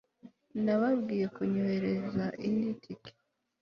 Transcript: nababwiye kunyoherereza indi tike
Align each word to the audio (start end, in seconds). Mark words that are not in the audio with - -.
nababwiye 0.63 1.25
kunyoherereza 1.35 2.25
indi 2.47 2.71
tike 2.81 3.11